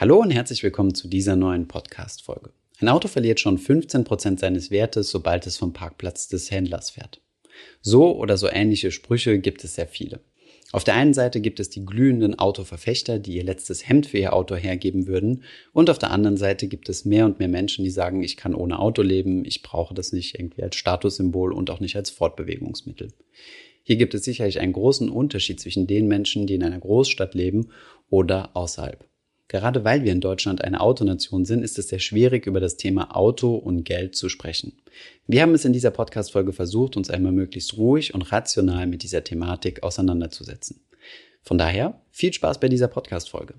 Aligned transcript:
Hallo 0.00 0.18
und 0.18 0.30
herzlich 0.30 0.62
willkommen 0.62 0.94
zu 0.94 1.08
dieser 1.08 1.36
neuen 1.36 1.68
Podcast-Folge. 1.68 2.52
Ein 2.80 2.88
Auto 2.88 3.06
verliert 3.06 3.38
schon 3.38 3.58
15% 3.58 4.40
seines 4.40 4.70
Wertes, 4.70 5.10
sobald 5.10 5.46
es 5.46 5.58
vom 5.58 5.74
Parkplatz 5.74 6.26
des 6.26 6.50
Händlers 6.50 6.88
fährt. 6.88 7.20
So 7.82 8.16
oder 8.16 8.38
so 8.38 8.48
ähnliche 8.48 8.92
Sprüche 8.92 9.38
gibt 9.38 9.62
es 9.62 9.74
sehr 9.74 9.86
viele. 9.86 10.20
Auf 10.72 10.84
der 10.84 10.94
einen 10.94 11.12
Seite 11.12 11.42
gibt 11.42 11.60
es 11.60 11.68
die 11.68 11.84
glühenden 11.84 12.38
Autoverfechter, 12.38 13.18
die 13.18 13.34
ihr 13.34 13.44
letztes 13.44 13.86
Hemd 13.86 14.06
für 14.06 14.16
ihr 14.16 14.32
Auto 14.32 14.54
hergeben 14.54 15.06
würden, 15.06 15.42
und 15.74 15.90
auf 15.90 15.98
der 15.98 16.12
anderen 16.12 16.38
Seite 16.38 16.66
gibt 16.66 16.88
es 16.88 17.04
mehr 17.04 17.26
und 17.26 17.38
mehr 17.38 17.48
Menschen, 17.48 17.84
die 17.84 17.90
sagen, 17.90 18.22
ich 18.22 18.38
kann 18.38 18.54
ohne 18.54 18.78
Auto 18.78 19.02
leben, 19.02 19.44
ich 19.44 19.60
brauche 19.60 19.92
das 19.92 20.14
nicht 20.14 20.34
irgendwie 20.38 20.62
als 20.62 20.76
Statussymbol 20.76 21.52
und 21.52 21.68
auch 21.68 21.80
nicht 21.80 21.96
als 21.96 22.08
Fortbewegungsmittel. 22.08 23.12
Hier 23.82 23.96
gibt 23.96 24.14
es 24.14 24.24
sicherlich 24.24 24.60
einen 24.60 24.72
großen 24.72 25.10
Unterschied 25.10 25.60
zwischen 25.60 25.86
den 25.86 26.08
Menschen, 26.08 26.46
die 26.46 26.54
in 26.54 26.64
einer 26.64 26.80
Großstadt 26.80 27.34
leben 27.34 27.68
oder 28.08 28.56
außerhalb. 28.56 29.09
Gerade 29.50 29.82
weil 29.82 30.04
wir 30.04 30.12
in 30.12 30.20
Deutschland 30.20 30.62
eine 30.62 30.80
Autonation 30.80 31.44
sind, 31.44 31.64
ist 31.64 31.76
es 31.76 31.88
sehr 31.88 31.98
schwierig, 31.98 32.46
über 32.46 32.60
das 32.60 32.76
Thema 32.76 33.16
Auto 33.16 33.56
und 33.56 33.82
Geld 33.82 34.14
zu 34.14 34.28
sprechen. 34.28 34.78
Wir 35.26 35.42
haben 35.42 35.54
es 35.54 35.64
in 35.64 35.72
dieser 35.72 35.90
Podcast-Folge 35.90 36.52
versucht, 36.52 36.96
uns 36.96 37.10
einmal 37.10 37.32
möglichst 37.32 37.76
ruhig 37.76 38.14
und 38.14 38.22
rational 38.30 38.86
mit 38.86 39.02
dieser 39.02 39.24
Thematik 39.24 39.82
auseinanderzusetzen. 39.82 40.78
Von 41.42 41.58
daher 41.58 42.00
viel 42.12 42.32
Spaß 42.32 42.60
bei 42.60 42.68
dieser 42.68 42.86
Podcast-Folge. 42.86 43.54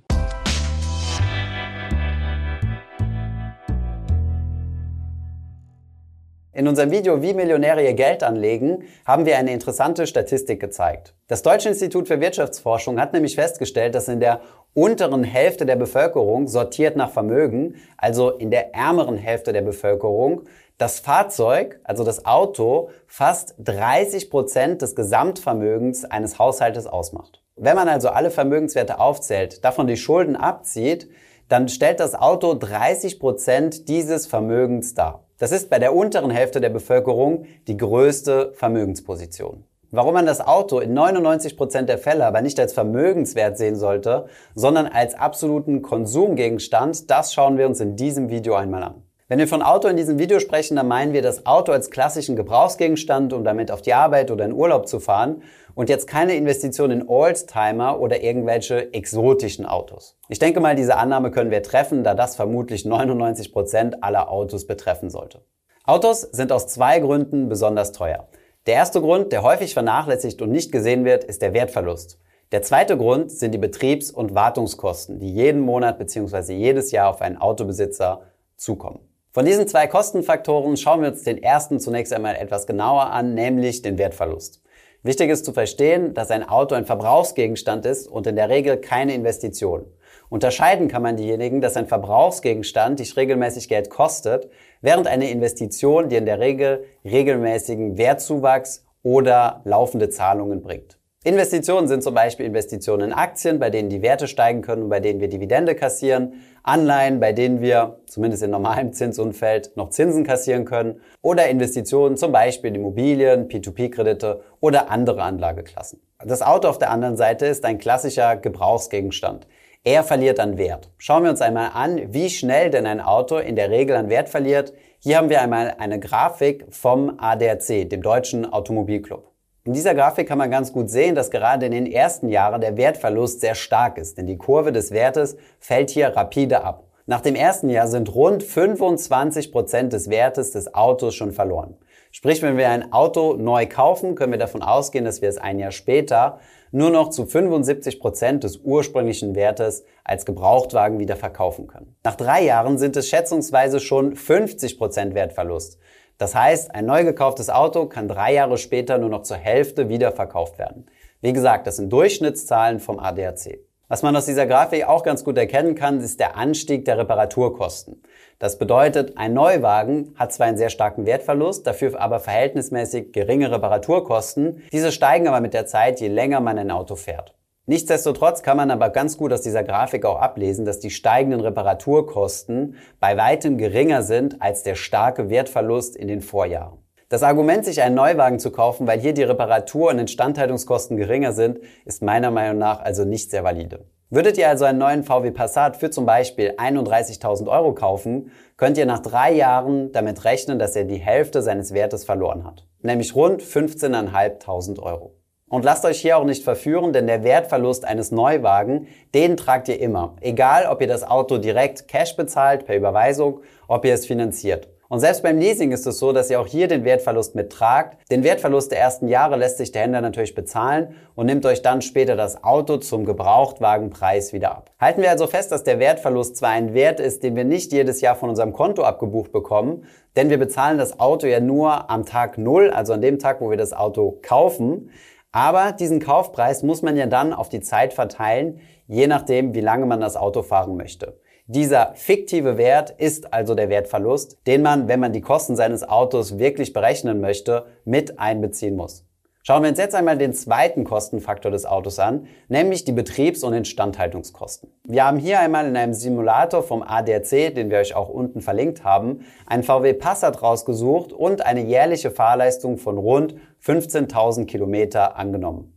In 6.54 6.68
unserem 6.68 6.92
Video 6.92 7.22
Wie 7.22 7.34
Millionäre 7.34 7.82
ihr 7.82 7.94
Geld 7.94 8.24
anlegen 8.24 8.84
haben 9.06 9.26
wir 9.26 9.38
eine 9.38 9.54
interessante 9.54 10.06
Statistik 10.06 10.60
gezeigt. 10.60 11.16
Das 11.28 11.44
Deutsche 11.44 11.70
Institut 11.70 12.10
für 12.10 12.20
Wirtschaftsforschung 12.20 13.00
hat 13.00 13.14
nämlich 13.14 13.36
festgestellt, 13.36 13.96
dass 13.96 14.10
in 14.10 14.20
der 14.20 14.42
unteren 14.74 15.24
Hälfte 15.24 15.66
der 15.66 15.78
Bevölkerung 15.78 16.50
sortiert 16.50 16.98
nach 16.98 17.10
Vermögen, 17.10 17.76
also 17.98 18.32
in 18.32 18.52
der 18.52 18.76
ärmeren 18.76 19.16
Hälfte 19.16 19.54
der 19.54 19.62
Bevölkerung, 19.62 20.42
das 20.78 21.00
Fahrzeug, 21.00 21.80
also 21.86 22.04
das 22.04 22.26
Auto, 22.26 22.90
fast 23.08 23.56
30 23.60 24.30
Prozent 24.30 24.82
des 24.82 24.94
Gesamtvermögens 24.94 26.04
eines 26.04 26.38
Haushaltes 26.38 26.86
ausmacht. 26.86 27.42
Wenn 27.56 27.78
man 27.78 27.88
also 27.88 28.10
alle 28.10 28.30
Vermögenswerte 28.30 29.00
aufzählt, 29.00 29.64
davon 29.64 29.88
die 29.88 29.96
Schulden 29.96 30.36
abzieht, 30.36 31.10
dann 31.48 31.70
stellt 31.70 32.02
das 32.02 32.14
Auto 32.14 32.56
30 32.56 33.22
Prozent 33.22 33.88
dieses 33.88 34.26
Vermögens 34.26 34.96
dar. 34.96 35.24
Das 35.42 35.52
ist 35.52 35.72
bei 35.72 35.80
der 35.80 35.96
unteren 35.96 36.30
Hälfte 36.30 36.62
der 36.62 36.70
Bevölkerung 36.70 37.46
die 37.66 37.76
größte 37.76 38.52
Vermögensposition. 38.54 39.64
Warum 39.90 40.14
man 40.14 40.28
das 40.28 40.40
Auto 40.40 40.80
in 40.80 40.94
99 40.94 41.58
Prozent 41.58 41.90
der 41.90 41.98
Fälle 41.98 42.28
aber 42.28 42.44
nicht 42.44 42.60
als 42.60 42.74
Vermögenswert 42.74 43.58
sehen 43.58 43.76
sollte, 43.76 44.28
sondern 44.54 44.86
als 44.86 45.16
absoluten 45.16 45.82
Konsumgegenstand, 45.82 47.10
das 47.10 47.34
schauen 47.34 47.58
wir 47.58 47.66
uns 47.66 47.80
in 47.80 47.96
diesem 47.96 48.30
Video 48.30 48.54
einmal 48.54 48.84
an. 48.84 49.02
Wenn 49.32 49.40
wir 49.40 49.48
von 49.48 49.62
Auto 49.62 49.88
in 49.88 49.96
diesem 49.96 50.20
Video 50.20 50.42
sprechen, 50.42 50.76
dann 50.76 50.90
meinen 50.90 51.14
wir 51.14 51.22
das 51.22 51.46
Auto 51.46 51.72
als 51.72 51.90
klassischen 51.90 52.36
Gebrauchsgegenstand, 52.36 53.32
um 53.32 53.46
damit 53.46 53.72
auf 53.72 53.82
die 53.82 53.94
Arbeit 53.94 54.30
oder 54.30 54.44
in 54.44 54.52
Urlaub 54.52 54.90
zu 54.90 55.00
fahren 55.00 55.42
und 55.74 55.88
jetzt 55.88 56.06
keine 56.06 56.36
Investition 56.36 56.92
in 56.92 57.08
Oldtimer 57.08 58.02
oder 58.02 58.22
irgendwelche 58.22 58.94
exotischen 58.94 59.66
Autos. 59.66 60.18
Ich 60.28 60.40
denke 60.40 60.60
mal, 60.60 60.76
diese 60.76 60.98
Annahme 60.98 61.32
können 61.32 61.50
wir 61.50 61.64
treffen, 61.64 62.04
da 62.04 62.14
das 62.14 62.36
vermutlich 62.36 62.84
99 62.84 63.54
Prozent 63.54 64.04
aller 64.04 64.30
Autos 64.30 64.68
betreffen 64.68 65.10
sollte. 65.10 65.46
Autos 65.86 66.20
sind 66.20 66.52
aus 66.52 66.68
zwei 66.68 67.00
Gründen 67.00 67.48
besonders 67.48 67.94
teuer. 67.94 68.28
Der 68.68 68.74
erste 68.74 69.00
Grund, 69.00 69.32
der 69.32 69.44
häufig 69.44 69.74
vernachlässigt 69.74 70.42
und 70.42 70.52
nicht 70.52 70.74
gesehen 70.74 71.06
wird, 71.06 71.24
ist 71.24 71.42
der 71.42 71.54
Wertverlust. 71.54 72.20
Der 72.52 72.64
zweite 72.64 72.98
Grund 72.98 73.32
sind 73.32 73.54
die 73.54 73.60
Betriebs- 73.60 74.12
und 74.12 74.36
Wartungskosten, 74.36 75.20
die 75.20 75.34
jeden 75.34 75.62
Monat 75.62 76.00
bzw. 76.00 76.54
jedes 76.54 76.92
Jahr 76.92 77.10
auf 77.10 77.22
einen 77.22 77.38
Autobesitzer 77.38 78.24
zukommen. 78.58 79.00
Von 79.34 79.46
diesen 79.46 79.66
zwei 79.66 79.88
Kostenfaktoren 79.88 80.76
schauen 80.76 81.02
wir 81.02 81.08
uns 81.08 81.24
den 81.24 81.42
ersten 81.42 81.80
zunächst 81.80 82.12
einmal 82.12 82.36
etwas 82.36 82.68
genauer 82.68 83.12
an, 83.12 83.34
nämlich 83.34 83.82
den 83.82 83.98
Wertverlust. 83.98 84.62
Wichtig 85.04 85.30
ist 85.30 85.46
zu 85.46 85.54
verstehen, 85.54 86.14
dass 86.14 86.32
ein 86.32 86.48
Auto 86.48 86.76
ein 86.76 86.86
Verbrauchsgegenstand 86.86 87.86
ist 87.86 88.10
und 88.10 88.28
in 88.28 88.36
der 88.36 88.50
Regel 88.50 88.76
keine 88.76 89.14
Investition. 89.14 89.86
Unterscheiden 90.28 90.90
kann 90.90 91.02
man 91.02 91.16
diejenigen, 91.16 91.62
dass 91.62 91.78
ein 91.78 91.88
Verbrauchsgegenstand 91.88 93.00
dich 93.00 93.16
regelmäßig 93.16 93.70
Geld 93.70 93.90
kostet, 93.90 94.50
während 94.82 95.08
eine 95.08 95.32
Investition 95.32 96.10
dir 96.10 96.18
in 96.18 96.26
der 96.26 96.40
Regel 96.40 96.84
regelmäßigen 97.06 97.98
Wertzuwachs 97.98 98.86
oder 99.02 99.62
laufende 99.64 100.10
Zahlungen 100.10 100.62
bringt. 100.62 101.01
Investitionen 101.24 101.88
sind 101.88 102.02
zum 102.02 102.16
Beispiel 102.16 102.48
Investitionen 102.48 103.12
in 103.12 103.14
Aktien, 103.14 103.60
bei 103.60 103.70
denen 103.70 103.90
die 103.90 104.02
Werte 104.02 104.28
steigen 104.28 104.64
können 104.64 104.84
und 104.84 104.90
bei 104.90 105.00
denen 105.00 105.20
wir 105.20 105.28
Dividende 105.28 105.76
kassieren, 105.76 106.42
Anleihen, 106.64 107.20
bei 107.20 107.32
denen 107.32 107.62
wir, 107.62 108.00
zumindest 108.08 108.42
in 108.42 108.50
normalem 108.50 108.92
Zinsumfeld, 108.92 109.78
noch 109.78 109.92
Zinsen 109.92 110.24
kassieren 110.24 110.66
können 110.66 111.00
oder 111.22 111.48
Investitionen, 111.48 112.18
zum 112.18 112.32
Beispiel 112.32 112.70
in 112.70 112.76
Immobilien, 112.78 113.50
P2P-Kredite 113.50 114.42
oder 114.62 114.90
andere 114.90 115.22
Anlageklassen. 115.22 116.02
Das 116.26 116.42
Auto 116.42 116.68
auf 116.68 116.80
der 116.80 116.90
anderen 116.90 117.18
Seite 117.18 117.46
ist 117.46 117.66
ein 117.66 117.78
klassischer 117.78 118.36
Gebrauchsgegenstand. 118.36 119.46
Er 119.84 120.04
verliert 120.04 120.40
an 120.40 120.58
Wert. 120.58 120.90
Schauen 120.98 121.22
wir 121.22 121.30
uns 121.30 121.42
einmal 121.42 121.70
an, 121.76 122.02
wie 122.14 122.32
schnell 122.32 122.72
denn 122.72 122.88
ein 122.88 123.00
Auto 123.00 123.38
in 123.38 123.56
der 123.56 123.70
Regel 123.70 123.96
an 123.96 124.10
Wert 124.10 124.30
verliert. 124.30 124.74
Hier 124.98 125.18
haben 125.18 125.30
wir 125.30 125.42
einmal 125.42 125.76
eine 125.78 126.00
Grafik 126.00 126.66
vom 126.72 127.20
ADAC, 127.20 127.88
dem 127.90 128.02
Deutschen 128.02 128.52
Automobilclub. 128.52 129.31
In 129.64 129.74
dieser 129.74 129.94
Grafik 129.94 130.28
kann 130.28 130.40
man 130.40 130.50
ganz 130.50 130.74
gut 130.74 130.90
sehen, 130.90 131.14
dass 131.14 131.30
gerade 131.30 131.68
in 131.68 131.72
den 131.72 131.86
ersten 131.86 132.30
Jahren 132.30 132.62
der 132.62 132.78
Wertverlust 132.78 133.42
sehr 133.42 133.54
stark 133.54 134.00
ist, 134.00 134.18
denn 134.18 134.26
die 134.26 134.40
Kurve 134.40 134.72
des 134.72 134.90
Wertes 134.90 135.38
fällt 135.60 135.92
hier 135.92 136.08
rapide 136.08 136.64
ab. 136.64 136.88
Nach 137.06 137.22
dem 137.22 137.36
ersten 137.36 137.70
Jahr 137.70 137.88
sind 137.88 138.16
rund 138.16 138.42
25 138.42 139.52
Prozent 139.52 139.94
des 139.94 140.10
Wertes 140.10 140.50
des 140.50 140.74
Autos 140.74 141.14
schon 141.14 141.32
verloren. 141.32 141.78
Sprich, 142.12 142.42
wenn 142.42 142.58
wir 142.58 142.70
ein 142.70 142.92
Auto 142.92 143.36
neu 143.36 143.68
kaufen, 143.68 144.16
können 144.16 144.32
wir 144.32 144.40
davon 144.40 144.64
ausgehen, 144.64 145.06
dass 145.06 145.22
wir 145.22 145.30
es 145.30 145.38
ein 145.38 145.60
Jahr 145.60 145.72
später 145.72 146.40
nur 146.72 146.90
noch 146.90 147.12
zu 147.12 147.28
75 147.28 148.00
Prozent 148.00 148.44
des 148.44 148.58
ursprünglichen 148.58 149.36
Wertes 149.36 149.86
als 150.04 150.26
Gebrauchtwagen 150.26 150.98
wieder 150.98 151.18
verkaufen 151.18 151.68
können. 151.68 151.96
Nach 152.04 152.16
drei 152.16 152.44
Jahren 152.44 152.80
sind 152.80 152.98
es 152.98 153.10
schätzungsweise 153.10 153.80
schon 153.80 154.16
50 154.16 154.80
Prozent 154.80 155.14
Wertverlust. 155.14 155.78
Das 156.22 156.36
heißt, 156.36 156.76
ein 156.76 156.86
neu 156.86 157.04
gekauftes 157.04 157.50
Auto 157.50 157.88
kann 157.88 158.08
drei 158.08 158.36
Jahre 158.36 158.60
später 158.60 159.00
nur 159.00 159.10
noch 159.10 159.24
zur 159.24 159.38
Hälfte 159.38 159.90
wieder 159.90 160.12
verkauft 160.12 160.60
werden. 160.60 160.86
Wie 161.20 161.34
gesagt, 161.34 161.66
das 161.66 161.78
sind 161.78 161.92
Durchschnittszahlen 161.92 162.80
vom 162.80 163.00
ADAC. 163.00 163.58
Was 163.88 164.04
man 164.04 164.16
aus 164.16 164.28
dieser 164.28 164.46
Grafik 164.46 164.88
auch 164.88 165.02
ganz 165.02 165.24
gut 165.24 165.36
erkennen 165.40 165.74
kann, 165.74 166.00
ist 166.00 166.20
der 166.20 166.38
Anstieg 166.38 166.86
der 166.86 167.00
Reparaturkosten. 167.00 168.04
Das 168.38 168.60
bedeutet, 168.60 169.18
ein 169.18 169.34
Neuwagen 169.34 170.14
hat 170.16 170.32
zwar 170.32 170.46
einen 170.46 170.58
sehr 170.58 170.70
starken 170.70 171.08
Wertverlust, 171.08 171.66
dafür 171.66 172.00
aber 172.00 172.20
verhältnismäßig 172.20 173.14
geringe 173.14 173.50
Reparaturkosten. 173.50 174.62
Diese 174.72 174.92
steigen 174.92 175.28
aber 175.28 175.42
mit 175.42 175.56
der 175.56 175.66
Zeit, 175.66 176.02
je 176.02 176.08
länger 176.08 176.40
man 176.40 176.60
ein 176.60 176.70
Auto 176.70 176.96
fährt. 176.96 177.34
Nichtsdestotrotz 177.68 178.42
kann 178.42 178.58
man 178.58 178.72
aber 178.72 178.90
ganz 178.90 179.18
gut 179.18 179.32
aus 179.32 179.42
dieser 179.42 179.64
Grafik 179.64 180.04
auch 180.06 180.20
ablesen, 180.20 180.66
dass 180.66 180.80
die 180.80 180.90
steigenden 180.90 181.42
Reparaturkosten 181.42 182.76
bei 183.00 183.16
weitem 183.18 183.58
geringer 183.58 184.02
sind 184.02 184.42
als 184.42 184.64
der 184.64 184.76
starke 184.76 185.30
Wertverlust 185.30 185.96
in 185.96 186.08
den 186.08 186.22
Vorjahren. 186.22 186.80
Das 187.08 187.24
Argument, 187.24 187.66
sich 187.66 187.82
einen 187.82 187.96
Neuwagen 187.96 188.40
zu 188.40 188.52
kaufen, 188.52 188.88
weil 188.88 189.00
hier 189.00 189.14
die 189.14 189.24
Reparatur- 189.24 189.92
und 189.92 190.00
Instandhaltungskosten 190.00 190.98
geringer 190.98 191.34
sind, 191.34 191.60
ist 191.86 192.02
meiner 192.02 192.32
Meinung 192.32 192.58
nach 192.58 192.80
also 192.80 193.04
nicht 193.04 193.30
sehr 193.30 193.44
valide. 193.44 193.86
Würdet 194.10 194.38
ihr 194.38 194.50
also 194.50 194.66
einen 194.66 194.80
neuen 194.80 195.04
VW 195.04 195.32
Passat 195.32 195.78
für 195.78 195.90
zum 195.90 196.06
Beispiel 196.06 196.56
31.000 196.58 197.48
Euro 197.48 197.74
kaufen, 197.74 198.32
könnt 198.58 198.78
ihr 198.78 198.86
nach 198.86 199.00
drei 199.00 199.34
Jahren 199.34 199.92
damit 199.92 200.26
rechnen, 200.26 200.58
dass 200.58 200.76
er 200.76 200.86
die 200.86 200.98
Hälfte 200.98 201.42
seines 201.42 201.74
Wertes 201.74 202.06
verloren 202.06 202.44
hat. 202.44 202.66
Nämlich 202.82 203.16
rund 203.16 203.42
15.500 203.42 204.80
Euro. 204.80 205.21
Und 205.52 205.66
lasst 205.66 205.84
euch 205.84 206.00
hier 206.00 206.18
auch 206.18 206.24
nicht 206.24 206.46
verführen, 206.46 206.94
denn 206.94 207.08
der 207.08 207.26
Wertverlust 207.26 207.84
eines 207.84 208.10
Neuwagen, 208.12 208.88
den 209.14 209.36
tragt 209.36 209.68
ihr 209.68 209.82
immer. 209.82 210.16
Egal, 210.22 210.66
ob 210.66 210.80
ihr 210.80 210.88
das 210.88 211.04
Auto 211.04 211.38
direkt 211.38 211.90
Cash 211.90 212.16
bezahlt, 212.16 212.66
per 212.66 212.78
Überweisung, 212.78 213.42
ob 213.68 213.84
ihr 213.84 213.94
es 213.94 214.06
finanziert. 214.06 214.70
Und 214.88 215.02
selbst 215.02 215.24
beim 215.24 215.40
Leasing 215.40 215.74
ist 215.74 215.86
es 215.86 216.00
so, 216.00 216.14
dass 216.14 216.30
ihr 216.30 216.40
auch 216.40 216.48
hier 216.48 216.70
den 216.70 216.86
Wertverlust 216.86 217.36
mittragt. 217.36 217.98
Den 218.10 218.24
Wertverlust 218.24 218.72
der 218.72 218.80
ersten 218.80 219.10
Jahre 219.10 219.36
lässt 219.36 219.58
sich 219.58 219.74
der 219.74 219.82
Händler 219.82 220.00
natürlich 220.00 220.36
bezahlen 220.36 220.96
und 221.16 221.26
nimmt 221.26 221.46
euch 221.46 221.62
dann 221.62 221.82
später 221.82 222.16
das 222.16 222.46
Auto 222.46 222.78
zum 222.78 223.06
Gebrauchtwagenpreis 223.06 224.32
wieder 224.32 224.52
ab. 224.52 224.72
Halten 224.80 225.02
wir 225.02 225.10
also 225.10 225.28
fest, 225.28 225.52
dass 225.52 225.66
der 225.66 225.80
Wertverlust 225.80 226.38
zwar 226.38 226.52
ein 226.52 226.74
Wert 226.74 227.02
ist, 227.02 227.24
den 227.24 227.36
wir 227.36 227.44
nicht 227.44 227.74
jedes 227.74 228.00
Jahr 228.00 228.16
von 228.16 228.30
unserem 228.30 228.54
Konto 228.54 228.84
abgebucht 228.84 229.34
bekommen, 229.34 229.86
denn 230.16 230.30
wir 230.30 230.38
bezahlen 230.38 230.78
das 230.78 231.00
Auto 231.00 231.28
ja 231.28 231.42
nur 231.42 231.90
am 231.90 232.06
Tag 232.06 232.38
Null, 232.38 232.70
also 232.70 232.94
an 232.94 233.02
dem 233.02 233.20
Tag, 233.20 233.42
wo 233.42 233.50
wir 233.50 233.58
das 233.58 233.74
Auto 233.74 234.20
kaufen. 234.22 234.92
Aber 235.32 235.72
diesen 235.72 236.00
Kaufpreis 236.00 236.62
muss 236.62 236.82
man 236.82 236.98
ja 236.98 237.06
dann 237.06 237.34
auf 237.34 237.50
die 237.50 237.62
Zeit 237.62 237.94
verteilen, 237.94 238.60
je 238.88 239.08
nachdem, 239.08 239.54
wie 239.54 239.62
lange 239.62 239.86
man 239.86 240.02
das 240.02 240.18
Auto 240.18 240.44
fahren 240.44 240.76
möchte. 240.76 241.20
Dieser 241.48 241.94
fiktive 241.96 242.58
Wert 242.58 242.92
ist 242.92 243.34
also 243.34 243.56
der 243.56 243.70
Wertverlust, 243.70 244.38
den 244.48 244.62
man, 244.62 244.88
wenn 244.88 245.00
man 245.00 245.14
die 245.14 245.22
Kosten 245.22 245.56
seines 245.56 245.88
Autos 245.88 246.38
wirklich 246.38 246.74
berechnen 246.74 247.20
möchte, 247.20 247.66
mit 247.86 248.20
einbeziehen 248.20 248.76
muss. 248.76 249.06
Schauen 249.44 249.64
wir 249.64 249.70
uns 249.70 249.80
jetzt 249.80 249.96
einmal 249.96 250.20
den 250.20 250.34
zweiten 250.34 250.84
Kostenfaktor 250.84 251.52
des 251.52 251.66
Autos 251.66 251.98
an, 251.98 252.28
nämlich 252.48 252.86
die 252.86 252.92
Betriebs- 252.92 253.44
und 253.44 253.54
Instandhaltungskosten. 253.54 254.70
Wir 254.84 255.04
haben 255.04 255.18
hier 255.18 255.40
einmal 255.40 255.68
in 255.68 255.76
einem 255.76 255.96
Simulator 255.96 256.62
vom 256.62 256.84
ADAC, 256.84 257.56
den 257.56 257.72
wir 257.72 257.80
euch 257.80 257.96
auch 257.96 258.10
unten 258.10 258.42
verlinkt 258.42 258.84
haben, 258.84 259.26
einen 259.48 259.64
VW 259.64 259.94
Passat 259.94 260.44
rausgesucht 260.44 261.12
und 261.12 261.44
eine 261.44 261.62
jährliche 261.62 262.12
Fahrleistung 262.12 262.78
von 262.78 263.00
rund 263.00 263.34
15.000 263.66 264.46
Kilometer 264.46 265.16
angenommen. 265.16 265.74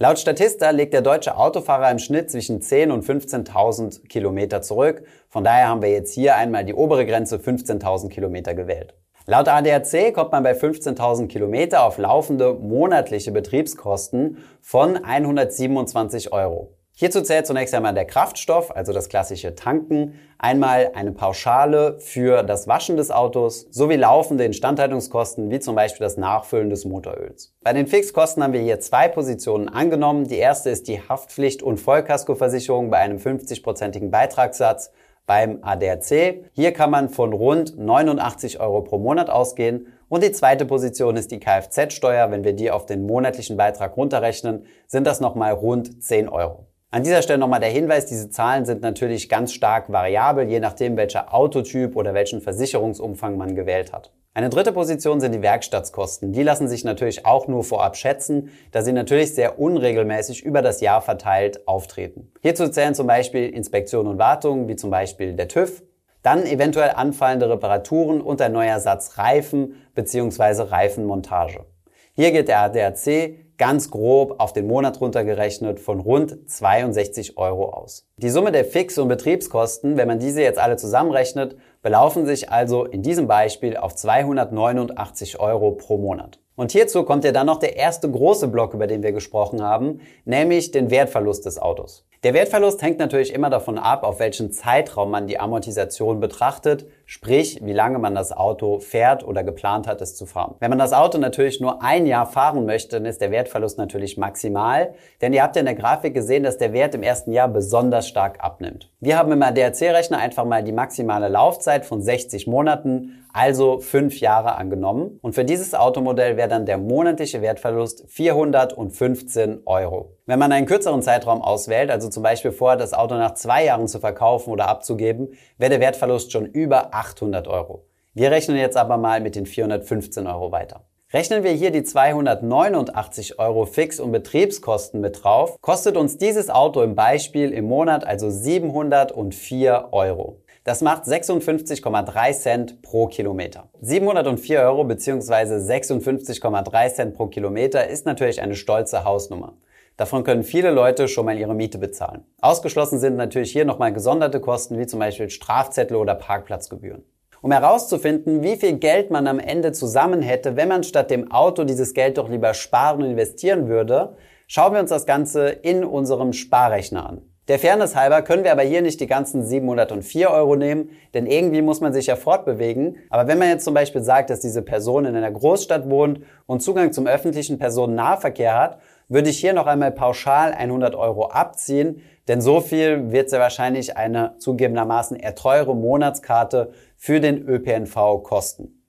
Laut 0.00 0.18
Statista 0.18 0.70
legt 0.70 0.92
der 0.92 1.02
deutsche 1.02 1.36
Autofahrer 1.36 1.92
im 1.92 2.00
Schnitt 2.00 2.32
zwischen 2.32 2.62
10 2.62 2.90
und 2.90 3.04
15.000 3.04 4.08
Kilometer 4.08 4.60
zurück. 4.60 5.04
Von 5.28 5.44
daher 5.44 5.68
haben 5.68 5.82
wir 5.82 5.90
jetzt 5.90 6.12
hier 6.12 6.34
einmal 6.34 6.64
die 6.64 6.74
obere 6.74 7.06
Grenze 7.06 7.36
15.000 7.36 8.08
Kilometer 8.08 8.54
gewählt. 8.54 8.94
Laut 9.26 9.48
ADAC 9.48 10.12
kommt 10.12 10.32
man 10.32 10.42
bei 10.42 10.52
15.000 10.52 11.28
Kilometer 11.28 11.84
auf 11.84 11.96
laufende 11.96 12.52
monatliche 12.52 13.32
Betriebskosten 13.32 14.36
von 14.60 15.02
127 15.02 16.30
Euro. 16.30 16.74
Hierzu 16.92 17.22
zählt 17.22 17.46
zunächst 17.46 17.74
einmal 17.74 17.94
der 17.94 18.04
Kraftstoff, 18.04 18.70
also 18.70 18.92
das 18.92 19.08
klassische 19.08 19.54
Tanken, 19.54 20.20
einmal 20.36 20.90
eine 20.94 21.12
Pauschale 21.12 21.98
für 22.00 22.42
das 22.42 22.68
Waschen 22.68 22.98
des 22.98 23.10
Autos 23.10 23.66
sowie 23.70 23.96
laufende 23.96 24.44
Instandhaltungskosten, 24.44 25.50
wie 25.50 25.58
zum 25.58 25.74
Beispiel 25.74 26.04
das 26.04 26.18
Nachfüllen 26.18 26.68
des 26.68 26.84
Motoröls. 26.84 27.54
Bei 27.62 27.72
den 27.72 27.86
Fixkosten 27.86 28.42
haben 28.42 28.52
wir 28.52 28.60
hier 28.60 28.78
zwei 28.78 29.08
Positionen 29.08 29.70
angenommen. 29.70 30.28
Die 30.28 30.36
erste 30.36 30.68
ist 30.68 30.86
die 30.86 31.00
Haftpflicht- 31.00 31.62
und 31.62 31.80
Vollkaskoversicherung 31.80 32.90
bei 32.90 32.98
einem 32.98 33.16
50-prozentigen 33.16 34.10
Beitragssatz 34.10 34.92
beim 35.26 35.58
ADAC. 35.62 36.44
Hier 36.52 36.72
kann 36.72 36.90
man 36.90 37.08
von 37.08 37.32
rund 37.32 37.78
89 37.78 38.60
Euro 38.60 38.82
pro 38.82 38.98
Monat 38.98 39.30
ausgehen. 39.30 39.86
Und 40.08 40.22
die 40.22 40.32
zweite 40.32 40.66
Position 40.66 41.16
ist 41.16 41.30
die 41.30 41.40
Kfz-Steuer. 41.40 42.30
Wenn 42.30 42.44
wir 42.44 42.52
die 42.52 42.70
auf 42.70 42.86
den 42.86 43.06
monatlichen 43.06 43.56
Beitrag 43.56 43.96
runterrechnen, 43.96 44.66
sind 44.86 45.06
das 45.06 45.20
nochmal 45.20 45.52
rund 45.52 46.02
10 46.02 46.28
Euro. 46.28 46.66
An 46.94 47.02
dieser 47.02 47.22
Stelle 47.22 47.40
nochmal 47.40 47.58
der 47.58 47.70
Hinweis, 47.70 48.06
diese 48.06 48.30
Zahlen 48.30 48.64
sind 48.64 48.80
natürlich 48.80 49.28
ganz 49.28 49.52
stark 49.52 49.90
variabel, 49.90 50.48
je 50.48 50.60
nachdem, 50.60 50.96
welcher 50.96 51.34
Autotyp 51.34 51.96
oder 51.96 52.14
welchen 52.14 52.40
Versicherungsumfang 52.40 53.36
man 53.36 53.56
gewählt 53.56 53.92
hat. 53.92 54.12
Eine 54.32 54.48
dritte 54.48 54.70
Position 54.70 55.20
sind 55.20 55.32
die 55.32 55.42
Werkstattkosten. 55.42 56.32
Die 56.32 56.44
lassen 56.44 56.68
sich 56.68 56.84
natürlich 56.84 57.26
auch 57.26 57.48
nur 57.48 57.64
vorab 57.64 57.96
schätzen, 57.96 58.50
da 58.70 58.82
sie 58.82 58.92
natürlich 58.92 59.34
sehr 59.34 59.58
unregelmäßig 59.58 60.44
über 60.44 60.62
das 60.62 60.80
Jahr 60.80 61.02
verteilt 61.02 61.66
auftreten. 61.66 62.30
Hierzu 62.42 62.68
zählen 62.68 62.94
zum 62.94 63.08
Beispiel 63.08 63.48
Inspektionen 63.48 64.12
und 64.12 64.18
Wartungen, 64.20 64.68
wie 64.68 64.76
zum 64.76 64.90
Beispiel 64.90 65.32
der 65.32 65.48
TÜV, 65.48 65.82
dann 66.22 66.46
eventuell 66.46 66.92
anfallende 66.94 67.50
Reparaturen 67.50 68.20
und 68.20 68.40
ein 68.40 68.52
neuer 68.52 68.78
Satz 68.78 69.18
Reifen 69.18 69.84
bzw. 69.96 70.62
Reifenmontage. 70.62 71.64
Hier 72.12 72.30
geht 72.30 72.46
der 72.46 72.60
ADAC 72.60 73.43
ganz 73.58 73.90
grob 73.90 74.40
auf 74.40 74.52
den 74.52 74.66
Monat 74.66 75.00
runtergerechnet 75.00 75.80
von 75.80 76.00
rund 76.00 76.50
62 76.50 77.38
Euro 77.38 77.70
aus. 77.70 78.06
Die 78.16 78.30
Summe 78.30 78.52
der 78.52 78.64
Fix- 78.64 78.98
und 78.98 79.08
Betriebskosten, 79.08 79.96
wenn 79.96 80.08
man 80.08 80.18
diese 80.18 80.42
jetzt 80.42 80.58
alle 80.58 80.76
zusammenrechnet, 80.76 81.56
belaufen 81.82 82.26
sich 82.26 82.50
also 82.50 82.84
in 82.84 83.02
diesem 83.02 83.26
Beispiel 83.26 83.76
auf 83.76 83.94
289 83.94 85.38
Euro 85.40 85.72
pro 85.72 85.98
Monat. 85.98 86.40
Und 86.56 86.72
hierzu 86.72 87.02
kommt 87.02 87.24
ja 87.24 87.32
dann 87.32 87.46
noch 87.46 87.58
der 87.58 87.76
erste 87.76 88.08
große 88.08 88.48
Block, 88.48 88.74
über 88.74 88.86
den 88.86 89.02
wir 89.02 89.12
gesprochen 89.12 89.62
haben, 89.62 90.00
nämlich 90.24 90.70
den 90.70 90.90
Wertverlust 90.90 91.46
des 91.46 91.58
Autos. 91.58 92.06
Der 92.24 92.32
Wertverlust 92.32 92.80
hängt 92.80 93.00
natürlich 93.00 93.34
immer 93.34 93.50
davon 93.50 93.76
ab, 93.76 94.02
auf 94.02 94.18
welchen 94.18 94.50
Zeitraum 94.50 95.10
man 95.10 95.26
die 95.26 95.38
Amortisation 95.38 96.20
betrachtet, 96.20 96.86
sprich 97.04 97.60
wie 97.62 97.74
lange 97.74 97.98
man 97.98 98.14
das 98.14 98.32
Auto 98.32 98.78
fährt 98.78 99.28
oder 99.28 99.44
geplant 99.44 99.86
hat, 99.86 100.00
es 100.00 100.16
zu 100.16 100.24
fahren. 100.24 100.54
Wenn 100.58 100.70
man 100.70 100.78
das 100.78 100.94
Auto 100.94 101.18
natürlich 101.18 101.60
nur 101.60 101.82
ein 101.82 102.06
Jahr 102.06 102.24
fahren 102.24 102.64
möchte, 102.64 102.96
dann 102.96 103.04
ist 103.04 103.20
der 103.20 103.30
Wertverlust 103.30 103.76
natürlich 103.76 104.16
maximal, 104.16 104.94
denn 105.20 105.34
ihr 105.34 105.42
habt 105.42 105.54
ja 105.56 105.60
in 105.60 105.66
der 105.66 105.74
Grafik 105.74 106.14
gesehen, 106.14 106.44
dass 106.44 106.56
der 106.56 106.72
Wert 106.72 106.94
im 106.94 107.02
ersten 107.02 107.30
Jahr 107.30 107.48
besonders 107.48 108.08
stark 108.08 108.42
abnimmt. 108.42 108.90
Wir 109.00 109.18
haben 109.18 109.30
im 109.30 109.42
ADAC-Rechner 109.42 110.16
einfach 110.16 110.46
mal 110.46 110.64
die 110.64 110.72
maximale 110.72 111.28
Laufzeit 111.28 111.84
von 111.84 112.00
60 112.00 112.46
Monaten 112.46 113.24
also 113.34 113.80
fünf 113.80 114.20
Jahre 114.20 114.54
angenommen. 114.54 115.18
Und 115.20 115.34
für 115.34 115.44
dieses 115.44 115.74
Automodell 115.74 116.36
wäre 116.36 116.48
dann 116.48 116.66
der 116.66 116.78
monatliche 116.78 117.42
Wertverlust 117.42 118.04
415 118.08 119.62
Euro. 119.66 120.16
Wenn 120.24 120.38
man 120.38 120.52
einen 120.52 120.66
kürzeren 120.66 121.02
Zeitraum 121.02 121.42
auswählt, 121.42 121.90
also 121.90 122.08
zum 122.14 122.22
Beispiel 122.22 122.52
vorher 122.52 122.78
das 122.78 122.94
Auto 122.94 123.16
nach 123.16 123.34
zwei 123.34 123.64
Jahren 123.64 123.88
zu 123.88 123.98
verkaufen 123.98 124.50
oder 124.50 124.68
abzugeben, 124.68 125.34
wäre 125.58 125.70
der 125.70 125.80
Wertverlust 125.80 126.32
schon 126.32 126.46
über 126.46 126.94
800 126.94 127.46
Euro. 127.48 127.84
Wir 128.14 128.30
rechnen 128.30 128.56
jetzt 128.56 128.76
aber 128.76 128.96
mal 128.96 129.20
mit 129.20 129.34
den 129.34 129.44
415 129.44 130.26
Euro 130.26 130.52
weiter. 130.52 130.84
Rechnen 131.12 131.44
wir 131.44 131.52
hier 131.52 131.70
die 131.70 131.84
289 131.84 133.38
Euro 133.38 133.66
Fix- 133.66 134.00
und 134.00 134.10
Betriebskosten 134.10 135.00
mit 135.00 135.22
drauf, 135.22 135.60
kostet 135.60 135.96
uns 135.96 136.18
dieses 136.18 136.50
Auto 136.50 136.82
im 136.82 136.94
Beispiel 136.94 137.52
im 137.52 137.66
Monat 137.66 138.04
also 138.04 138.30
704 138.30 139.90
Euro. 139.92 140.40
Das 140.64 140.80
macht 140.80 141.04
56,3 141.04 142.32
Cent 142.32 142.82
pro 142.82 143.06
Kilometer. 143.06 143.68
704 143.80 144.60
Euro 144.60 144.84
bzw. 144.84 145.56
56,3 145.56 146.94
Cent 146.94 147.14
pro 147.14 147.26
Kilometer 147.26 147.86
ist 147.86 148.06
natürlich 148.06 148.40
eine 148.40 148.54
stolze 148.54 149.04
Hausnummer. 149.04 149.58
Davon 149.96 150.24
können 150.24 150.42
viele 150.42 150.72
Leute 150.72 151.06
schon 151.06 151.26
mal 151.26 151.38
ihre 151.38 151.54
Miete 151.54 151.78
bezahlen. 151.78 152.24
Ausgeschlossen 152.40 152.98
sind 152.98 153.14
natürlich 153.16 153.52
hier 153.52 153.64
nochmal 153.64 153.92
gesonderte 153.92 154.40
Kosten 154.40 154.78
wie 154.78 154.86
zum 154.86 154.98
Beispiel 154.98 155.30
Strafzettel 155.30 155.96
oder 155.96 156.16
Parkplatzgebühren. 156.16 157.04
Um 157.42 157.52
herauszufinden, 157.52 158.42
wie 158.42 158.56
viel 158.56 158.78
Geld 158.78 159.10
man 159.10 159.26
am 159.26 159.38
Ende 159.38 159.72
zusammen 159.72 160.22
hätte, 160.22 160.56
wenn 160.56 160.68
man 160.68 160.82
statt 160.82 161.10
dem 161.10 161.30
Auto 161.30 161.64
dieses 161.64 161.94
Geld 161.94 162.18
doch 162.18 162.28
lieber 162.28 162.54
sparen 162.54 163.02
und 163.02 163.10
investieren 163.10 163.68
würde, 163.68 164.16
schauen 164.46 164.72
wir 164.72 164.80
uns 164.80 164.90
das 164.90 165.06
Ganze 165.06 165.48
in 165.48 165.84
unserem 165.84 166.32
Sparrechner 166.32 167.08
an. 167.08 167.33
Der 167.46 167.58
Fairness 167.58 167.94
halber 167.94 168.22
können 168.22 168.42
wir 168.42 168.52
aber 168.52 168.62
hier 168.62 168.80
nicht 168.80 169.00
die 169.00 169.06
ganzen 169.06 169.44
704 169.44 170.30
Euro 170.30 170.56
nehmen, 170.56 170.88
denn 171.12 171.26
irgendwie 171.26 171.60
muss 171.60 171.82
man 171.82 171.92
sich 171.92 172.06
ja 172.06 172.16
fortbewegen. 172.16 172.96
Aber 173.10 173.28
wenn 173.28 173.38
man 173.38 173.48
jetzt 173.48 173.64
zum 173.64 173.74
Beispiel 173.74 174.02
sagt, 174.02 174.30
dass 174.30 174.40
diese 174.40 174.62
Person 174.62 175.04
in 175.04 175.14
einer 175.14 175.30
Großstadt 175.30 175.90
wohnt 175.90 176.20
und 176.46 176.62
Zugang 176.62 176.92
zum 176.92 177.06
öffentlichen 177.06 177.58
Personennahverkehr 177.58 178.58
hat, 178.58 178.78
würde 179.08 179.28
ich 179.28 179.38
hier 179.38 179.52
noch 179.52 179.66
einmal 179.66 179.92
pauschal 179.92 180.54
100 180.54 180.94
Euro 180.94 181.26
abziehen, 181.26 182.00
denn 182.28 182.40
so 182.40 182.62
viel 182.62 183.12
wird 183.12 183.28
sehr 183.28 183.40
wahrscheinlich 183.40 183.98
eine 183.98 184.36
zugegebenermaßen 184.38 185.18
eher 185.18 185.34
teure 185.34 185.76
Monatskarte 185.76 186.72
für 186.96 187.20
den 187.20 187.46
ÖPNV 187.46 188.22
kosten. 188.22 188.80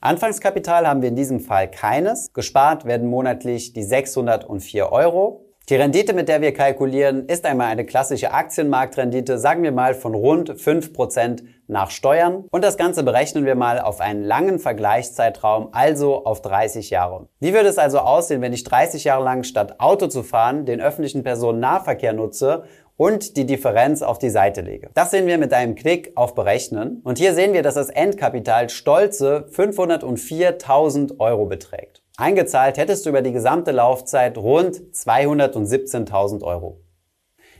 Anfangskapital 0.00 0.88
haben 0.88 1.02
wir 1.02 1.10
in 1.10 1.16
diesem 1.16 1.40
Fall 1.40 1.70
keines. 1.70 2.32
Gespart 2.32 2.86
werden 2.86 3.10
monatlich 3.10 3.74
die 3.74 3.82
604 3.82 4.90
Euro. 4.90 5.49
Die 5.70 5.76
Rendite, 5.76 6.14
mit 6.14 6.28
der 6.28 6.40
wir 6.40 6.52
kalkulieren, 6.52 7.26
ist 7.26 7.46
einmal 7.46 7.68
eine 7.68 7.86
klassische 7.86 8.32
Aktienmarktrendite, 8.32 9.38
sagen 9.38 9.62
wir 9.62 9.70
mal 9.70 9.94
von 9.94 10.16
rund 10.16 10.50
5% 10.50 11.44
nach 11.68 11.92
Steuern. 11.92 12.44
Und 12.50 12.64
das 12.64 12.76
Ganze 12.76 13.04
berechnen 13.04 13.44
wir 13.44 13.54
mal 13.54 13.78
auf 13.78 14.00
einen 14.00 14.24
langen 14.24 14.58
Vergleichszeitraum, 14.58 15.68
also 15.70 16.24
auf 16.24 16.42
30 16.42 16.90
Jahre. 16.90 17.28
Wie 17.38 17.54
würde 17.54 17.68
es 17.68 17.78
also 17.78 18.00
aussehen, 18.00 18.42
wenn 18.42 18.52
ich 18.52 18.64
30 18.64 19.04
Jahre 19.04 19.22
lang 19.22 19.44
statt 19.44 19.78
Auto 19.78 20.08
zu 20.08 20.24
fahren 20.24 20.66
den 20.66 20.80
öffentlichen 20.80 21.22
Personennahverkehr 21.22 22.14
nutze 22.14 22.64
und 23.00 23.38
die 23.38 23.46
Differenz 23.46 24.02
auf 24.02 24.18
die 24.18 24.28
Seite 24.28 24.60
lege. 24.60 24.90
Das 24.92 25.10
sehen 25.10 25.26
wir 25.26 25.38
mit 25.38 25.54
einem 25.54 25.74
Klick 25.74 26.12
auf 26.16 26.34
Berechnen. 26.34 27.00
Und 27.02 27.16
hier 27.16 27.32
sehen 27.32 27.54
wir, 27.54 27.62
dass 27.62 27.76
das 27.76 27.88
Endkapital 27.88 28.68
stolze 28.68 29.46
504.000 29.52 31.18
Euro 31.18 31.46
beträgt. 31.46 32.02
Eingezahlt 32.18 32.76
hättest 32.76 33.06
du 33.06 33.08
über 33.08 33.22
die 33.22 33.32
gesamte 33.32 33.70
Laufzeit 33.70 34.36
rund 34.36 34.76
217.000 34.92 36.42
Euro. 36.42 36.82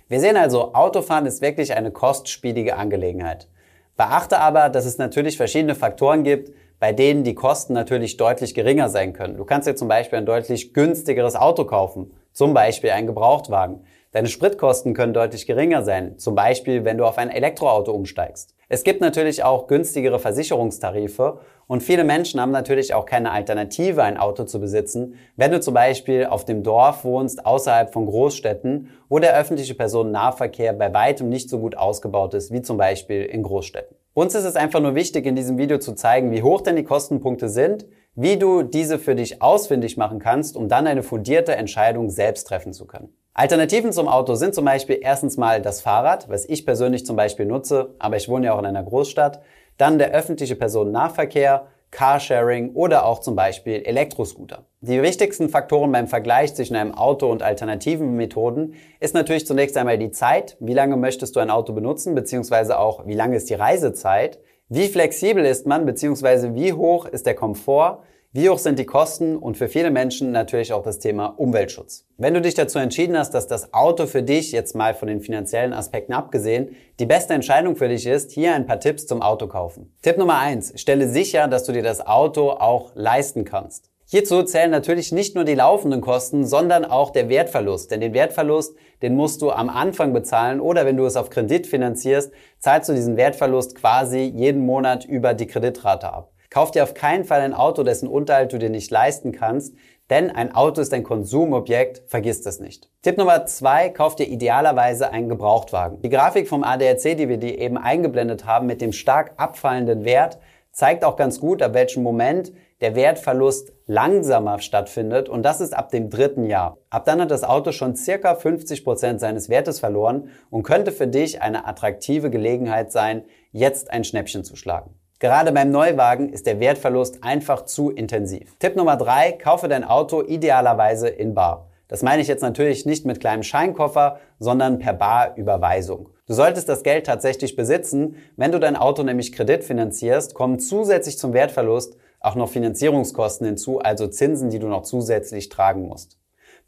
Wir 0.08 0.20
sehen 0.20 0.36
also, 0.36 0.74
Autofahren 0.74 1.24
ist 1.24 1.40
wirklich 1.40 1.74
eine 1.74 1.90
kostspielige 1.90 2.76
Angelegenheit. 2.76 3.48
Beachte 3.96 4.40
aber, 4.40 4.68
dass 4.68 4.84
es 4.84 4.98
natürlich 4.98 5.38
verschiedene 5.38 5.74
Faktoren 5.74 6.22
gibt, 6.22 6.52
bei 6.80 6.92
denen 6.92 7.24
die 7.24 7.34
Kosten 7.34 7.72
natürlich 7.72 8.18
deutlich 8.18 8.54
geringer 8.54 8.90
sein 8.90 9.14
können. 9.14 9.38
Du 9.38 9.46
kannst 9.46 9.66
dir 9.66 9.74
zum 9.74 9.88
Beispiel 9.88 10.18
ein 10.18 10.26
deutlich 10.26 10.74
günstigeres 10.74 11.34
Auto 11.34 11.64
kaufen, 11.64 12.12
zum 12.34 12.52
Beispiel 12.52 12.90
einen 12.90 13.06
Gebrauchtwagen. 13.06 13.86
Deine 14.12 14.26
Spritkosten 14.26 14.92
können 14.92 15.14
deutlich 15.14 15.46
geringer 15.46 15.84
sein, 15.84 16.18
zum 16.18 16.34
Beispiel 16.34 16.84
wenn 16.84 16.98
du 16.98 17.04
auf 17.04 17.16
ein 17.16 17.30
Elektroauto 17.30 17.92
umsteigst. 17.92 18.56
Es 18.68 18.82
gibt 18.82 19.00
natürlich 19.00 19.44
auch 19.44 19.68
günstigere 19.68 20.18
Versicherungstarife 20.18 21.38
und 21.68 21.84
viele 21.84 22.02
Menschen 22.02 22.40
haben 22.40 22.50
natürlich 22.50 22.92
auch 22.92 23.06
keine 23.06 23.30
Alternative, 23.30 24.02
ein 24.02 24.16
Auto 24.16 24.42
zu 24.42 24.58
besitzen, 24.58 25.14
wenn 25.36 25.52
du 25.52 25.60
zum 25.60 25.74
Beispiel 25.74 26.26
auf 26.26 26.44
dem 26.44 26.64
Dorf 26.64 27.04
wohnst, 27.04 27.46
außerhalb 27.46 27.92
von 27.92 28.06
Großstädten, 28.06 28.88
wo 29.08 29.20
der 29.20 29.38
öffentliche 29.38 29.74
Personennahverkehr 29.74 30.72
bei 30.72 30.92
weitem 30.92 31.28
nicht 31.28 31.48
so 31.48 31.60
gut 31.60 31.76
ausgebaut 31.76 32.34
ist, 32.34 32.52
wie 32.52 32.62
zum 32.62 32.78
Beispiel 32.78 33.22
in 33.22 33.44
Großstädten. 33.44 33.96
Uns 34.12 34.34
ist 34.34 34.44
es 34.44 34.56
einfach 34.56 34.80
nur 34.80 34.96
wichtig, 34.96 35.24
in 35.24 35.36
diesem 35.36 35.56
Video 35.56 35.78
zu 35.78 35.94
zeigen, 35.94 36.32
wie 36.32 36.42
hoch 36.42 36.62
denn 36.62 36.74
die 36.74 36.82
Kostenpunkte 36.82 37.48
sind, 37.48 37.86
wie 38.16 38.38
du 38.38 38.64
diese 38.64 38.98
für 38.98 39.14
dich 39.14 39.40
ausfindig 39.40 39.96
machen 39.96 40.18
kannst, 40.18 40.56
um 40.56 40.68
dann 40.68 40.88
eine 40.88 41.04
fundierte 41.04 41.54
Entscheidung 41.54 42.10
selbst 42.10 42.48
treffen 42.48 42.72
zu 42.72 42.86
können. 42.86 43.14
Alternativen 43.40 43.90
zum 43.90 44.06
Auto 44.06 44.34
sind 44.34 44.54
zum 44.54 44.66
Beispiel 44.66 44.98
erstens 45.00 45.38
mal 45.38 45.62
das 45.62 45.80
Fahrrad, 45.80 46.28
was 46.28 46.46
ich 46.46 46.66
persönlich 46.66 47.06
zum 47.06 47.16
Beispiel 47.16 47.46
nutze, 47.46 47.94
aber 47.98 48.18
ich 48.18 48.28
wohne 48.28 48.44
ja 48.44 48.52
auch 48.52 48.58
in 48.58 48.66
einer 48.66 48.82
Großstadt. 48.82 49.40
Dann 49.78 49.98
der 49.98 50.10
öffentliche 50.10 50.56
Personennahverkehr, 50.56 51.66
Carsharing 51.90 52.74
oder 52.74 53.06
auch 53.06 53.20
zum 53.20 53.36
Beispiel 53.36 53.80
Elektroscooter. 53.86 54.66
Die 54.82 55.00
wichtigsten 55.00 55.48
Faktoren 55.48 55.90
beim 55.90 56.06
Vergleich 56.06 56.54
zwischen 56.54 56.76
einem 56.76 56.94
Auto 56.94 57.30
und 57.30 57.42
alternativen 57.42 58.14
Methoden 58.14 58.74
ist 59.00 59.14
natürlich 59.14 59.46
zunächst 59.46 59.78
einmal 59.78 59.96
die 59.96 60.10
Zeit. 60.10 60.58
Wie 60.60 60.74
lange 60.74 60.98
möchtest 60.98 61.34
du 61.34 61.40
ein 61.40 61.48
Auto 61.48 61.72
benutzen, 61.72 62.14
beziehungsweise 62.14 62.78
auch 62.78 63.06
wie 63.06 63.14
lange 63.14 63.36
ist 63.36 63.48
die 63.48 63.54
Reisezeit? 63.54 64.38
Wie 64.68 64.86
flexibel 64.86 65.46
ist 65.46 65.66
man, 65.66 65.86
beziehungsweise 65.86 66.54
wie 66.54 66.74
hoch 66.74 67.06
ist 67.06 67.24
der 67.24 67.36
Komfort? 67.36 68.02
Wie 68.32 68.48
hoch 68.48 68.58
sind 68.58 68.78
die 68.78 68.86
Kosten 68.86 69.36
und 69.36 69.56
für 69.56 69.66
viele 69.66 69.90
Menschen 69.90 70.30
natürlich 70.30 70.72
auch 70.72 70.84
das 70.84 71.00
Thema 71.00 71.34
Umweltschutz. 71.36 72.06
Wenn 72.16 72.32
du 72.32 72.40
dich 72.40 72.54
dazu 72.54 72.78
entschieden 72.78 73.18
hast, 73.18 73.32
dass 73.32 73.48
das 73.48 73.74
Auto 73.74 74.06
für 74.06 74.22
dich, 74.22 74.52
jetzt 74.52 74.76
mal 74.76 74.94
von 74.94 75.08
den 75.08 75.20
finanziellen 75.20 75.72
Aspekten 75.72 76.12
abgesehen, 76.12 76.76
die 77.00 77.06
beste 77.06 77.34
Entscheidung 77.34 77.74
für 77.74 77.88
dich 77.88 78.06
ist, 78.06 78.30
hier 78.30 78.54
ein 78.54 78.66
paar 78.66 78.78
Tipps 78.78 79.08
zum 79.08 79.20
Auto 79.20 79.48
kaufen. 79.48 79.92
Tipp 80.02 80.16
Nummer 80.16 80.38
eins: 80.38 80.80
Stelle 80.80 81.08
sicher, 81.08 81.48
dass 81.48 81.64
du 81.64 81.72
dir 81.72 81.82
das 81.82 82.06
Auto 82.06 82.50
auch 82.50 82.92
leisten 82.94 83.44
kannst. 83.44 83.90
Hierzu 84.06 84.44
zählen 84.44 84.70
natürlich 84.70 85.10
nicht 85.10 85.34
nur 85.34 85.42
die 85.42 85.56
laufenden 85.56 86.00
Kosten, 86.00 86.46
sondern 86.46 86.84
auch 86.84 87.10
der 87.10 87.28
Wertverlust. 87.28 87.90
Denn 87.90 88.00
den 88.00 88.14
Wertverlust, 88.14 88.76
den 89.02 89.16
musst 89.16 89.42
du 89.42 89.50
am 89.50 89.68
Anfang 89.68 90.12
bezahlen 90.12 90.60
oder 90.60 90.86
wenn 90.86 90.96
du 90.96 91.04
es 91.04 91.16
auf 91.16 91.30
Kredit 91.30 91.66
finanzierst, 91.66 92.30
zahlst 92.60 92.88
du 92.88 92.92
diesen 92.92 93.16
Wertverlust 93.16 93.74
quasi 93.74 94.20
jeden 94.20 94.64
Monat 94.64 95.04
über 95.04 95.34
die 95.34 95.48
Kreditrate 95.48 96.12
ab. 96.12 96.30
Kauf 96.50 96.72
dir 96.72 96.82
auf 96.82 96.94
keinen 96.94 97.24
Fall 97.24 97.42
ein 97.42 97.54
Auto, 97.54 97.84
dessen 97.84 98.08
Unterhalt 98.08 98.52
du 98.52 98.58
dir 98.58 98.70
nicht 98.70 98.90
leisten 98.90 99.30
kannst, 99.30 99.74
denn 100.10 100.30
ein 100.30 100.52
Auto 100.52 100.80
ist 100.80 100.92
ein 100.92 101.04
Konsumobjekt, 101.04 102.02
vergiss 102.08 102.42
das 102.42 102.58
nicht. 102.58 102.90
Tipp 103.02 103.16
Nummer 103.16 103.46
zwei, 103.46 103.88
kauf 103.88 104.16
dir 104.16 104.26
idealerweise 104.26 105.12
einen 105.12 105.28
Gebrauchtwagen. 105.28 106.02
Die 106.02 106.08
Grafik 106.08 106.48
vom 106.48 106.64
ADAC, 106.64 107.16
die 107.16 107.28
wir 107.28 107.36
dir 107.36 107.56
eben 107.56 107.78
eingeblendet 107.78 108.46
haben, 108.46 108.66
mit 108.66 108.80
dem 108.80 108.92
stark 108.92 109.34
abfallenden 109.36 110.04
Wert, 110.04 110.40
zeigt 110.72 111.04
auch 111.04 111.14
ganz 111.14 111.38
gut, 111.38 111.62
ab 111.62 111.74
welchem 111.74 112.02
Moment 112.02 112.52
der 112.80 112.96
Wertverlust 112.96 113.72
langsamer 113.86 114.58
stattfindet 114.58 115.28
und 115.28 115.44
das 115.44 115.60
ist 115.60 115.76
ab 115.76 115.90
dem 115.90 116.10
dritten 116.10 116.44
Jahr. 116.44 116.78
Ab 116.90 117.04
dann 117.04 117.20
hat 117.20 117.30
das 117.30 117.44
Auto 117.44 117.70
schon 117.70 117.94
circa 117.94 118.34
50 118.34 118.82
Prozent 118.82 119.20
seines 119.20 119.48
Wertes 119.48 119.78
verloren 119.78 120.30
und 120.50 120.64
könnte 120.64 120.90
für 120.90 121.06
dich 121.06 121.42
eine 121.42 121.66
attraktive 121.66 122.30
Gelegenheit 122.30 122.90
sein, 122.90 123.24
jetzt 123.52 123.90
ein 123.92 124.02
Schnäppchen 124.02 124.42
zu 124.42 124.56
schlagen. 124.56 124.99
Gerade 125.20 125.52
beim 125.52 125.70
Neuwagen 125.70 126.30
ist 126.30 126.46
der 126.46 126.60
Wertverlust 126.60 127.22
einfach 127.22 127.66
zu 127.66 127.90
intensiv. 127.90 128.56
Tipp 128.58 128.74
Nummer 128.74 128.96
drei, 128.96 129.32
kaufe 129.32 129.68
dein 129.68 129.84
Auto 129.84 130.22
idealerweise 130.22 131.10
in 131.10 131.34
Bar. 131.34 131.68
Das 131.88 132.02
meine 132.02 132.22
ich 132.22 132.28
jetzt 132.28 132.40
natürlich 132.40 132.86
nicht 132.86 133.04
mit 133.04 133.20
kleinem 133.20 133.42
Scheinkoffer, 133.42 134.18
sondern 134.38 134.78
per 134.78 134.94
Barüberweisung. 134.94 136.08
Du 136.26 136.32
solltest 136.32 136.70
das 136.70 136.82
Geld 136.82 137.04
tatsächlich 137.04 137.54
besitzen. 137.54 138.16
Wenn 138.36 138.50
du 138.50 138.58
dein 138.58 138.76
Auto 138.76 139.02
nämlich 139.02 139.32
kreditfinanzierst, 139.32 140.32
kommen 140.32 140.58
zusätzlich 140.58 141.18
zum 141.18 141.34
Wertverlust 141.34 141.98
auch 142.20 142.34
noch 142.34 142.48
Finanzierungskosten 142.48 143.46
hinzu, 143.46 143.78
also 143.78 144.06
Zinsen, 144.06 144.48
die 144.48 144.58
du 144.58 144.68
noch 144.68 144.84
zusätzlich 144.84 145.50
tragen 145.50 145.82
musst. 145.82 146.19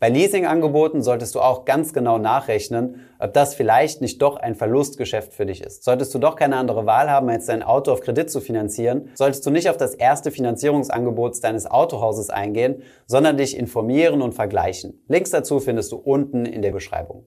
Bei 0.02 0.08
Leasingangeboten 0.08 1.00
solltest 1.00 1.36
du 1.36 1.40
auch 1.40 1.64
ganz 1.64 1.92
genau 1.92 2.18
nachrechnen, 2.18 3.08
ob 3.20 3.32
das 3.34 3.54
vielleicht 3.54 4.00
nicht 4.00 4.20
doch 4.20 4.34
ein 4.34 4.56
Verlustgeschäft 4.56 5.32
für 5.32 5.46
dich 5.46 5.62
ist. 5.62 5.84
Solltest 5.84 6.12
du 6.12 6.18
doch 6.18 6.34
keine 6.34 6.56
andere 6.56 6.86
Wahl 6.86 7.08
haben, 7.08 7.28
als 7.28 7.46
dein 7.46 7.62
Auto 7.62 7.92
auf 7.92 8.00
Kredit 8.00 8.28
zu 8.28 8.40
finanzieren, 8.40 9.10
solltest 9.14 9.46
du 9.46 9.50
nicht 9.50 9.70
auf 9.70 9.76
das 9.76 9.94
erste 9.94 10.32
Finanzierungsangebot 10.32 11.44
deines 11.44 11.70
Autohauses 11.70 12.30
eingehen, 12.30 12.82
sondern 13.06 13.36
dich 13.36 13.56
informieren 13.56 14.22
und 14.22 14.34
vergleichen. 14.34 15.00
Links 15.06 15.30
dazu 15.30 15.60
findest 15.60 15.92
du 15.92 15.98
unten 15.98 16.46
in 16.46 16.62
der 16.62 16.72
Beschreibung. 16.72 17.26